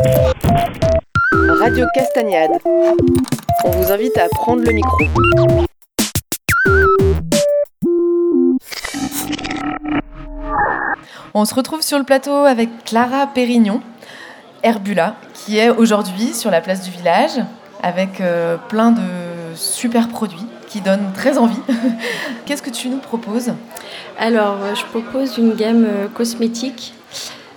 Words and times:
Radio 0.00 1.86
Castagnade. 1.92 2.50
On 3.64 3.70
vous 3.70 3.90
invite 3.90 4.16
à 4.16 4.28
prendre 4.28 4.62
le 4.62 4.72
micro. 4.72 4.96
On 11.34 11.44
se 11.44 11.54
retrouve 11.54 11.82
sur 11.82 11.98
le 11.98 12.04
plateau 12.04 12.30
avec 12.30 12.84
Clara 12.84 13.26
Pérignon, 13.26 13.80
Herbula, 14.62 15.16
qui 15.34 15.58
est 15.58 15.70
aujourd'hui 15.70 16.32
sur 16.32 16.52
la 16.52 16.60
place 16.60 16.82
du 16.82 16.90
village 16.90 17.40
avec 17.82 18.20
euh, 18.20 18.56
plein 18.68 18.92
de 18.92 19.54
super 19.56 20.08
produits 20.08 20.46
qui 20.68 20.80
donnent 20.80 21.12
très 21.12 21.38
envie. 21.38 21.60
Qu'est-ce 22.46 22.62
que 22.62 22.70
tu 22.70 22.88
nous 22.88 22.98
proposes? 22.98 23.52
Alors, 24.18 24.58
euh, 24.62 24.74
je 24.74 24.84
propose 24.84 25.38
une 25.38 25.54
gamme 25.54 25.84
euh, 25.84 26.06
cosmétique, 26.08 26.94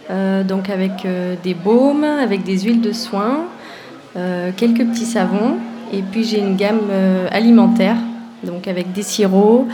donc 0.10 0.70
avec 0.70 1.08
des 1.44 1.54
baumes, 1.54 2.04
avec 2.04 2.44
des 2.44 2.60
huiles 2.60 2.82
de 2.82 2.92
soins, 2.92 3.46
quelques 4.58 4.86
petits 4.86 5.06
savons, 5.06 5.58
et 5.94 6.02
puis 6.02 6.24
j'ai 6.24 6.40
une 6.40 6.58
gamme 6.58 6.90
alimentaire, 7.32 7.96
donc 8.44 8.68
avec 8.68 8.92
des 8.92 9.04
sirops, 9.04 9.68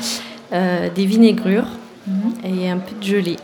des 0.51 1.05
vinaigures 1.05 1.67
mhm. 2.05 2.33
et 2.43 2.69
un 2.69 2.77
peu 2.77 2.95
de 2.99 3.03
gelée. 3.03 3.37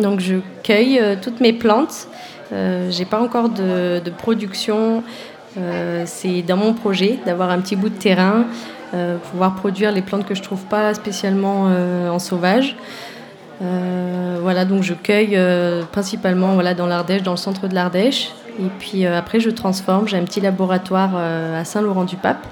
Donc 0.00 0.20
je 0.20 0.36
cueille 0.62 1.00
toutes 1.22 1.40
mes 1.40 1.52
plantes. 1.52 2.06
j'ai 2.52 3.04
pas 3.04 3.20
encore 3.20 3.48
de, 3.48 3.98
de 3.98 4.10
production 4.10 5.02
euh, 5.58 6.04
c'est 6.06 6.42
dans 6.42 6.56
mon 6.56 6.72
projet 6.72 7.18
d'avoir 7.26 7.50
un 7.50 7.60
petit 7.60 7.76
bout 7.76 7.90
de 7.90 7.98
terrain, 7.98 8.44
euh, 8.94 9.18
pouvoir 9.30 9.54
produire 9.54 9.92
les 9.92 10.02
plantes 10.02 10.26
que 10.26 10.34
je 10.34 10.42
trouve 10.42 10.64
pas 10.64 10.94
spécialement 10.94 11.66
euh, 11.68 12.08
en 12.08 12.18
sauvage. 12.18 12.76
Voilà, 14.40 14.64
donc 14.64 14.82
je 14.82 14.94
cueille 14.94 15.38
principalement 15.92 16.54
voilà, 16.54 16.74
dans 16.74 16.86
l'Ardèche, 16.86 17.22
dans 17.22 17.32
le 17.32 17.36
centre 17.36 17.68
de 17.68 17.74
l'Ardèche. 17.74 18.30
Et 18.58 18.68
puis 18.78 19.06
après, 19.06 19.40
je 19.40 19.50
transforme. 19.50 20.08
J'ai 20.08 20.18
un 20.18 20.24
petit 20.24 20.40
laboratoire 20.40 21.16
à 21.16 21.64
Saint-Laurent-du-Pape. 21.64 22.44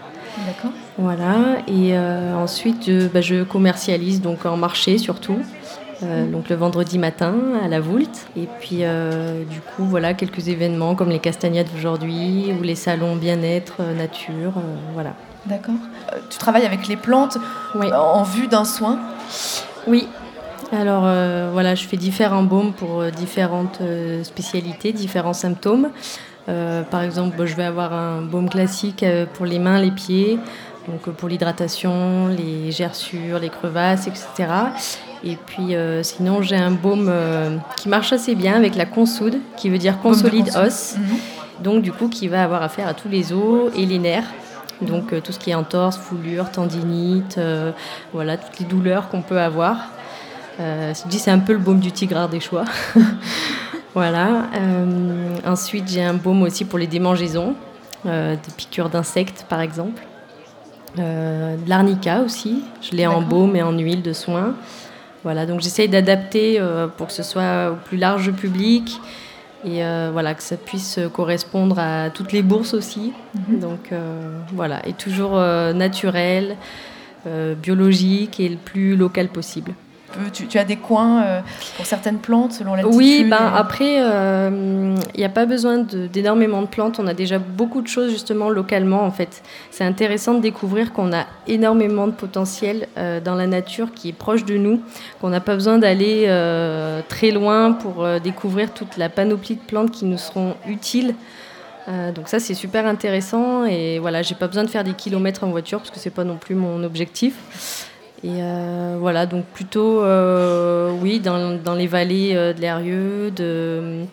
D'accord. 0.47 0.71
Voilà, 0.99 1.59
et 1.67 1.99
ensuite, 1.99 2.91
bah, 3.13 3.21
je 3.21 3.43
commercialise 3.43 4.21
donc 4.21 4.47
en 4.47 4.57
marché 4.57 4.99
surtout. 4.99 5.39
Euh, 6.03 6.31
donc 6.31 6.49
le 6.49 6.57
vendredi 6.57 6.99
matin 6.99 7.35
à 7.63 7.69
la 7.69 7.81
Voulte. 7.81 8.27
Et 8.37 8.49
puis 8.61 8.79
euh, 8.83 9.45
du 9.45 9.61
coup, 9.61 9.85
voilà 9.85 10.15
quelques 10.15 10.49
événements 10.49 10.95
comme 10.95 11.11
les 11.11 11.19
castagnades 11.19 11.69
aujourd'hui 11.77 12.53
ou 12.59 12.63
les 12.63 12.75
salons 12.75 13.17
bien-être, 13.17 13.77
euh, 13.81 13.95
nature, 13.95 14.53
voilà. 14.95 15.15
D'accord. 15.47 15.75
tu 16.29 16.39
travailles 16.39 16.67
avec 16.67 16.87
les 16.87 16.97
plantes 16.97 17.39
en 17.75 18.23
vue 18.25 18.47
d'un 18.47 18.67
soin? 18.67 18.99
Oui. 19.87 20.07
Alors 20.73 21.03
voilà, 21.53 21.75
je 21.75 21.85
fais 21.85 21.97
différents 21.97 22.45
baumes 22.45 22.73
pour 22.73 23.05
différentes 23.05 23.81
spécialités, 24.23 24.93
différents 24.93 25.33
symptômes. 25.33 25.91
par 26.47 27.03
exemple, 27.03 27.45
je 27.45 27.57
vais 27.57 27.65
avoir 27.65 27.93
un 27.93 28.23
baume 28.23 28.49
classique 28.49 29.05
pour 29.35 29.47
les 29.47 29.59
mains, 29.59 29.81
les 29.81 29.91
pieds, 29.91 30.39
donc 30.89 31.15
pour 31.15 31.29
l'hydratation, 31.29 32.29
les 32.29 32.71
gerçures, 32.71 33.39
les 33.39 33.51
crevasses, 33.51 34.07
etc. 34.07 34.49
Et 35.23 35.37
puis 35.37 35.75
euh, 35.75 36.03
sinon, 36.03 36.43
j'ai 36.43 36.57
un 36.57 36.71
baume 36.71 37.09
euh, 37.11 37.57
qui 37.77 37.89
marche 37.89 38.13
assez 38.13 38.35
bien 38.35 38.55
avec 38.55 38.75
la 38.75 38.87
consoude, 38.87 39.39
qui 39.57 39.69
veut 39.69 39.79
dire 39.79 40.01
consolide 40.01 40.51
os. 40.57 40.97
Mhm. 40.97 41.17
Donc 41.63 41.83
du 41.83 41.93
coup, 41.93 42.09
qui 42.09 42.29
va 42.29 42.43
avoir 42.43 42.63
affaire 42.63 42.89
à 42.89 42.95
tous 42.95 43.09
les 43.09 43.33
os 43.33 43.71
et 43.77 43.85
les 43.85 43.99
nerfs. 43.99 44.31
Donc 44.81 45.13
euh, 45.13 45.21
tout 45.21 45.33
ce 45.33 45.39
qui 45.39 45.51
est 45.51 45.55
entorse, 45.55 45.99
foulure, 45.99 46.51
tendinite, 46.51 47.39
voilà, 48.15 48.39
toutes 48.39 48.59
les 48.61 48.67
douleurs 48.67 49.09
qu'on 49.09 49.23
peut 49.23 49.41
avoir. 49.41 49.77
Je 50.61 51.09
dis 51.09 51.19
c'est 51.19 51.31
un 51.31 51.39
peu 51.39 51.53
le 51.53 51.59
baume 51.59 51.81
du 51.81 51.93
tigre 51.93 52.17
ardéchois. 52.17 52.65
voilà. 53.95 54.47
ensuite, 55.47 55.89
j'ai 55.89 56.03
un 56.03 56.15
baume 56.15 56.43
aussi 56.43 56.65
pour 56.65 56.79
les 56.79 56.87
démangeaisons, 56.87 57.55
de 58.05 58.51
piqûres 58.57 58.91
d'insectes 58.91 59.47
par 59.49 59.61
exemple. 59.61 60.03
de 60.97 61.69
l'arnica 61.69 62.21
aussi, 62.21 62.63
je 62.83 62.97
l'ai 62.97 63.07
en 63.07 63.23
baume 63.23 63.57
et 63.57 63.63
en 63.63 63.73
huile 63.73 64.03
de 64.03 64.13
soin. 64.13 64.55
Voilà, 65.23 65.45
donc 65.45 65.61
j'essaye 65.61 65.89
d'adapter 65.89 66.59
euh, 66.59 66.87
pour 66.87 67.09
que 67.09 67.13
ce 67.13 67.23
soit 67.23 67.73
au 67.73 67.77
plus 67.77 67.99
large 67.99 68.33
public 68.33 69.01
et 69.65 69.85
euh, 69.85 70.09
voilà 70.13 70.35
que 70.35 70.43
ça 70.43 70.57
puisse 70.57 70.99
correspondre 71.13 71.79
à 71.79 72.09
toutes 72.09 72.33
les 72.33 72.43
bourses 72.43 72.73
aussi. 72.73 73.13
Mhm. 73.35 73.61
Donc 73.61 73.93
euh, 73.93 74.39
voilà, 74.55 74.87
et 74.87 74.95
toujours 74.95 75.39
naturel, 75.75 76.57
biologique 77.63 78.41
et 78.41 78.49
le 78.49 78.57
plus 78.57 78.97
local 78.97 79.29
possible. 79.29 79.73
Tu, 80.33 80.59
as 80.59 80.65
des 80.65 80.77
coins 80.77 81.23
euh, 81.23 81.41
pour 81.77 81.87
certaines 81.87 82.19
plantes 82.19 82.53
selon 82.53 82.75
l'altitude 82.75 82.99
Oui, 82.99 83.27
ben, 83.29 83.53
après, 83.55 83.95
il 83.95 84.03
euh, 84.03 84.95
n'y 85.17 85.25
a 85.25 85.29
pas 85.29 85.47
besoin 85.47 85.79
d'énormément 85.79 86.63
de, 86.63 86.67
plantes. 86.67 86.99
On 86.99 87.07
a 87.07 87.15
déjà 87.15 87.39
beaucoup 87.39 87.81
de 87.81 87.87
choses 87.87 88.11
justement 88.11 88.51
localement 88.51 89.03
en 89.05 89.13
fait. 89.13 89.43
C'est 89.71 89.85
intéressant 89.85 90.35
de 90.35 90.41
découvrir 90.41 90.93
qu'on 90.93 91.13
a 91.13 91.27
énormément 91.47 92.09
de 92.09 92.13
potentiel 92.13 92.89
euh, 92.99 93.21
dans 93.21 93.37
la 93.37 93.47
nature 93.47 93.93
qui 93.93 94.09
est 94.09 94.13
proche 94.13 94.45
de 94.45 94.57
nous, 94.57 94.81
qu'on 95.21 95.29
n'a 95.29 95.41
pas 95.41 95.55
besoin 95.55 95.79
d'aller 95.79 96.27
très 97.09 97.31
loin 97.31 97.73
pour 97.73 98.07
découvrir 98.21 98.73
toute 98.73 98.97
la 98.97 99.09
panoplie 99.09 99.57
de 99.57 99.61
plantes 99.61 99.91
qui 99.91 100.05
nous 100.05 100.19
seront 100.19 100.55
utiles. 100.67 101.15
donc 102.15 102.29
ça 102.29 102.39
c'est 102.39 102.55
super 102.55 102.87
intéressant 102.87 103.65
et 103.65 103.99
voilà 103.99 104.23
j'ai 104.23 104.35
pas 104.35 104.47
besoin 104.47 104.65
de 104.65 104.71
faire 104.71 104.85
des 104.85 104.93
kilomètres 104.93 105.45
en 105.45 105.51
voiture 105.51 105.79
parce 105.79 105.91
que 105.91 105.99
c'est 105.99 106.11
pas 106.11 106.25
non 106.25 106.37
plus 106.37 106.55
mon 106.55 106.83
objectif. 106.85 107.90
Et 108.23 108.43
euh, 108.43 108.97
voilà, 109.01 109.25
donc 109.25 109.47
plutôt, 109.47 110.03
euh, 110.03 110.93
oui, 111.01 111.21
dans, 111.21 111.57
dans, 111.57 111.75
les 111.75 111.87
vallées 111.87 112.33
euh, 112.35 112.53
de 112.53 112.61
l'Erieux, 112.61 113.31
de, 113.31 114.05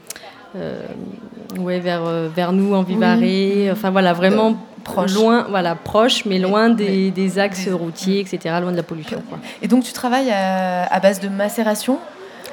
ouais, 1.60 1.80
vers, 1.80 2.04
vers 2.34 2.54
nous, 2.54 2.74
en 2.74 2.84
Vivarais, 2.84 3.70
enfin 3.70 3.90
voilà, 3.90 4.14
vraiment 4.14 4.56
proche. 4.86 5.14
loin, 5.14 5.46
voilà, 5.50 5.76
proche, 5.76 6.24
mais 6.26 6.40
loin 6.40 6.70
des, 6.70 7.12
des 7.12 7.38
axes 7.38 7.68
routiers, 7.70 8.22
etc., 8.22 8.56
loin 8.62 8.72
de 8.72 8.78
la 8.78 8.84
pollution. 8.84 9.22
Quoi. 9.28 9.40
Et 9.62 9.68
donc 9.68 9.84
tu 9.84 9.92
travailles 9.92 10.32
à, 10.32 10.86
à 10.86 11.00
base 11.02 11.20
de 11.20 11.28
macération 11.28 12.00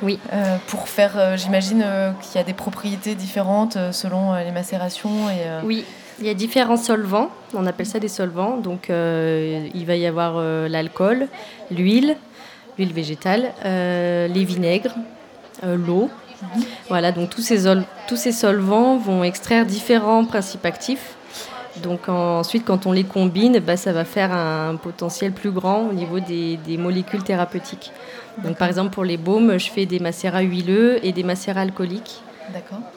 oui. 0.03 0.19
pour 0.66 0.88
faire, 0.88 1.37
j'imagine 1.37 1.87
qu'il 2.20 2.37
y 2.37 2.38
a 2.38 2.44
des 2.44 2.53
propriétés 2.53 3.14
différentes 3.14 3.78
selon 3.93 4.34
les 4.34 4.50
macérations. 4.50 5.31
Et, 5.31 5.64
Oui, 5.64 5.84
il 6.20 6.26
y 6.26 6.30
a 6.30 6.34
différents 6.34 6.76
solvants, 6.76 7.30
on 7.54 7.66
appelle 7.66 7.86
ça 7.86 7.98
des 7.98 8.08
solvants. 8.08 8.58
Donc 8.58 8.91
euh, 8.91 9.69
il 9.75 9.86
va 9.86 9.97
y 9.97 10.06
avoir 10.06 10.34
euh, 10.36 10.69
l'alcool, 10.69 11.28
l'huile, 11.70 12.16
l'huile 12.78 12.92
végétale, 12.92 13.52
euh, 13.64 14.28
les 14.28 14.44
vinaigres, 14.44 14.94
l'eau. 15.62 16.10
Voilà, 16.88 17.10
donc 17.10 17.30
tous 17.30 17.41
ces, 17.41 17.64
tous 18.06 18.16
ces 18.16 18.32
solvants 18.32 18.98
vont 18.98 19.25
extraire 19.25 19.64
différents 19.64 20.25
principes 20.25 20.66
actifs. 20.66 21.14
Donc 21.82 22.08
ensuite, 22.08 22.64
quand 22.64 22.86
on 22.86 22.92
les 22.92 23.04
combine, 23.04 23.58
bah, 23.58 23.76
ça 23.76 23.92
va 23.92 24.04
faire 24.04 24.32
un 24.32 24.76
potentiel 24.76 25.32
plus 25.32 25.50
grand 25.50 25.88
au 25.88 25.92
niveau 25.92 26.20
des, 26.20 26.56
des 26.58 26.76
molécules 26.76 27.25
thérapeutiques. 27.25 27.92
Donc 28.44 28.58
par 28.58 28.69
exemple 28.69 28.91
pour 28.91 29.04
les 29.04 29.16
baumes, 29.16 29.58
je 29.58 29.70
fais 29.70 29.86
des 29.86 30.00
macérats 30.00 30.42
huileux 30.42 31.04
et 31.04 31.12
des 31.12 31.22
macérats 31.22 31.62
alcooliques 31.62 32.20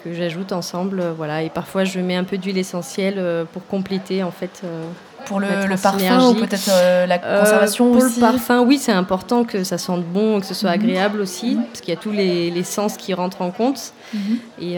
que 0.03 0.13
j'ajoute 0.13 0.51
ensemble. 0.51 0.99
Euh, 0.99 1.13
voilà. 1.15 1.43
Et 1.43 1.49
parfois, 1.49 1.83
je 1.83 1.99
mets 1.99 2.15
un 2.15 2.23
peu 2.23 2.37
d'huile 2.37 2.57
essentielle 2.57 3.15
euh, 3.17 3.45
pour 3.45 3.65
compléter 3.67 4.23
en 4.23 4.31
fait. 4.31 4.61
Euh, 4.63 4.83
pour 5.25 5.41
le, 5.41 5.47
parfum 5.81 6.29
ou 6.29 6.35
peut-être 6.35 6.69
la 7.05 7.19
conservation 7.19 7.91
Pour 7.91 8.01
le 8.01 8.17
parfum, 8.17 8.61
oui, 8.61 8.77
c'est 8.77 8.93
important 8.93 9.43
que 9.43 9.65
ça 9.65 9.77
sente 9.77 10.05
bon, 10.05 10.39
que 10.39 10.45
ce 10.45 10.53
soit 10.53 10.69
mhm. 10.69 10.81
agréable 10.83 11.19
aussi, 11.19 11.57
parce 11.67 11.81
qu'il 11.81 11.93
y 11.93 11.97
a 11.97 11.99
tous 11.99 12.13
les, 12.13 12.49
les, 12.49 12.63
sens 12.63 12.95
qui 12.95 13.13
rentrent 13.13 13.41
en 13.41 13.51
compte. 13.51 13.91
Mhm. 14.13 14.39
Et 14.61 14.77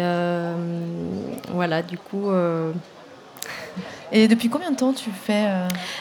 voilà, 1.53 1.83
du 1.83 1.99
coup. 1.99 2.31
Et 4.11 4.27
depuis 4.27 4.49
combien 4.49 4.71
de 4.71 4.75
temps 4.75 4.91
tu 4.91 5.11
fais 5.11 5.45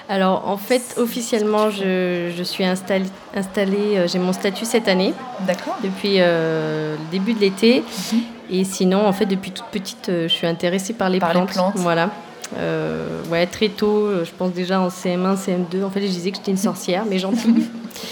Alors, 0.08 0.48
en 0.48 0.56
fait, 0.56 0.94
officiellement, 0.96 1.68
je, 1.68 2.32
je 2.34 2.42
suis 2.42 2.64
installée, 2.64 3.04
installée 3.36 4.06
j'ai 4.06 4.18
mon 4.18 4.32
statut 4.32 4.64
cette 4.64 4.88
année. 4.88 5.12
D'accord. 5.40 5.76
Depuis 5.84 6.16
le 6.16 6.96
début 7.10 7.34
de 7.34 7.40
l'été. 7.40 7.84
Mhm. 8.14 8.37
Et 8.50 8.64
sinon, 8.64 9.06
en 9.06 9.12
fait, 9.12 9.26
depuis 9.26 9.50
toute 9.50 9.66
petite, 9.66 10.08
euh, 10.08 10.28
je 10.28 10.32
suis 10.32 10.46
intéressée 10.46 10.94
par 10.94 11.10
les 11.10 11.18
plantes. 11.18 11.56
Voilà. 11.76 12.10
Euh, 12.56 13.22
ouais, 13.30 13.46
très 13.46 13.68
tôt, 13.68 14.06
euh, 14.06 14.24
je 14.24 14.30
pense 14.30 14.52
déjà 14.52 14.80
en 14.80 14.88
CM1, 14.88 15.36
CM2. 15.36 15.84
En 15.84 15.90
fait, 15.90 16.00
je 16.00 16.06
disais 16.06 16.30
que 16.30 16.38
j'étais 16.38 16.50
une 16.50 16.56
sorcière, 16.56 17.04
mais 17.08 17.18
gentille. 17.18 17.66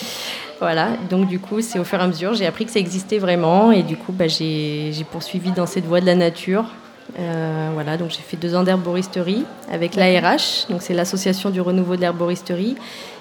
voilà. 0.60 0.88
Donc, 1.08 1.26
du 1.26 1.38
coup, 1.38 1.62
c'est 1.62 1.78
au 1.78 1.84
fur 1.84 1.98
et 1.98 2.02
à 2.02 2.06
mesure, 2.06 2.34
j'ai 2.34 2.46
appris 2.46 2.66
que 2.66 2.70
ça 2.70 2.80
existait 2.80 3.18
vraiment. 3.18 3.72
Et 3.72 3.82
du 3.82 3.96
coup, 3.96 4.12
bah, 4.12 4.28
j'ai 4.28 4.92
poursuivi 5.10 5.52
dans 5.52 5.66
cette 5.66 5.86
voie 5.86 6.00
de 6.00 6.06
la 6.06 6.14
nature. 6.14 6.66
voilà, 7.72 7.96
donc 7.96 8.10
j'ai 8.10 8.22
fait 8.22 8.36
deux 8.36 8.54
ans 8.54 8.62
d'herboristerie 8.62 9.44
avec 9.72 9.94
l'ARH, 9.94 10.66
donc 10.68 10.82
c'est 10.82 10.92
l'association 10.92 11.50
du 11.50 11.60
renouveau 11.60 11.96
de 11.96 12.02
l'herboristerie 12.02 12.76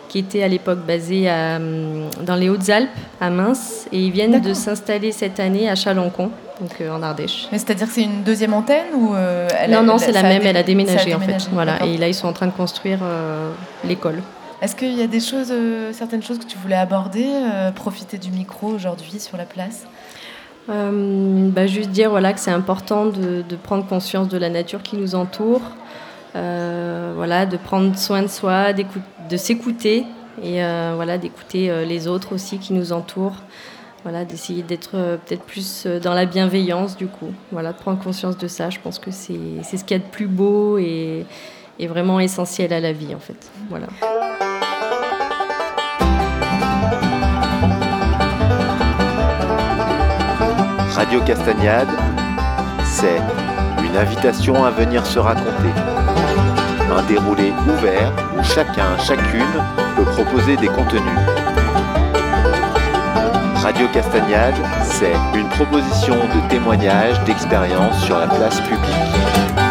qui 0.09 0.19
était 0.19 0.43
à 0.43 0.47
l'époque 0.47 0.79
basé 0.85 1.29
hum, 1.29 2.09
dans 2.23 2.35
les 2.35 2.49
Hautes-Alpes, 2.49 2.89
à 3.19 3.29
Mince, 3.29 3.87
et 3.91 3.99
ils 3.99 4.11
viennent 4.11 4.39
de 4.39 4.53
s'installer 4.53 5.11
cette 5.11 5.39
année 5.39 5.69
à 5.69 5.75
Chalancon, 5.75 6.31
donc 6.59 6.79
euh, 6.79 6.89
en 6.89 7.03
Ardèche. 7.03 7.47
c'est-à-dire 7.51 7.87
que 7.87 7.93
c'est 7.93 8.03
une 8.03 8.23
deuxième 8.23 8.53
antenne 8.53 8.93
ou 8.95 9.13
euh, 9.13 9.47
Non, 9.69 9.83
non, 9.83 9.97
c'est 9.97 10.11
la 10.11 10.23
même, 10.23 10.43
elle 10.45 10.57
a 10.57 10.63
déménagé, 10.63 11.13
en 11.13 11.19
fait. 11.19 11.49
Voilà, 11.51 11.85
et 11.85 11.97
là 11.97 12.07
ils 12.07 12.13
sont 12.13 12.27
en 12.27 12.33
train 12.33 12.47
de 12.47 12.51
construire 12.51 12.99
euh, 13.03 13.51
l'école. 13.83 14.21
Est-ce 14.61 14.75
qu'il 14.75 14.93
y 14.93 15.01
a 15.01 15.07
des 15.07 15.19
choses, 15.19 15.53
certaines 15.91 16.23
choses 16.23 16.39
que 16.39 16.45
tu 16.45 16.57
voulais 16.57 16.77
aborder, 16.77 17.27
profiter 17.75 18.17
du 18.17 18.31
micro 18.31 18.67
aujourd'hui 18.67 19.19
sur 19.19 19.37
la 19.37 19.43
place? 19.43 19.85
Bah, 20.67 21.67
Juste 21.67 21.89
dire 21.89 22.09
voilà, 22.09 22.33
que 22.33 22.39
c'est 22.39 22.51
important 22.51 23.05
de, 23.05 23.43
de, 23.47 23.55
prendre 23.57 23.85
conscience 23.85 24.27
de 24.29 24.37
la 24.37 24.49
nature 24.49 24.81
qui 24.81 24.95
nous 24.95 25.13
entoure, 25.13 25.61
voilà, 26.33 27.45
de 27.45 27.57
prendre 27.57 27.95
soin 27.97 28.23
de 28.23 28.27
soi, 28.27 28.71
de 28.73 29.37
s'écouter 29.37 30.05
et 30.41 30.61
voilà, 30.95 31.17
d'écouter 31.17 31.85
les 31.85 32.07
autres 32.07 32.33
aussi 32.33 32.57
qui 32.57 32.73
nous 32.73 32.93
entourent. 32.93 33.41
Voilà, 34.05 34.23
d'essayer 34.23 34.61
d'être 34.61 34.91
euh, 34.93 35.17
peut-être 35.17 35.41
plus 35.41 35.87
dans 35.87 36.13
la 36.13 36.27
bienveillance 36.27 36.95
du 36.95 37.07
coup. 37.07 37.31
Voilà, 37.51 37.73
de 37.73 37.77
prendre 37.79 37.97
conscience 37.97 38.37
de 38.37 38.47
ça, 38.47 38.69
je 38.69 38.79
pense 38.79 38.99
que 38.99 39.09
c'est 39.09 39.33
ce 39.63 39.83
qu'il 39.83 39.97
y 39.97 39.99
a 39.99 40.03
de 40.03 40.11
plus 40.11 40.27
beau 40.27 40.77
et, 40.77 41.25
et 41.79 41.87
vraiment 41.87 42.19
essentiel 42.19 42.71
à 42.71 42.79
la 42.79 42.93
vie 42.93 43.15
en 43.15 43.19
fait. 43.19 43.49
Voilà. 43.67 43.87
Radio 50.93 51.19
Castagnade, 51.21 51.89
c'est 52.85 53.19
une 53.83 53.97
invitation 53.97 54.63
à 54.63 54.69
venir 54.69 55.03
se 55.03 55.17
raconter. 55.17 55.73
Un 56.95 57.01
déroulé 57.07 57.51
ouvert 57.67 58.13
où 58.37 58.43
chacun, 58.43 58.97
chacune 58.99 59.41
peut 59.95 60.05
proposer 60.05 60.57
des 60.57 60.67
contenus. 60.67 61.64
Radio 63.65 63.87
Castagnade, 63.87 64.53
c'est 64.83 65.15
une 65.33 65.49
proposition 65.49 66.13
de 66.13 66.49
témoignage, 66.49 67.19
d'expérience 67.23 67.99
sur 68.05 68.19
la 68.19 68.27
place 68.27 68.61
publique. 68.61 69.64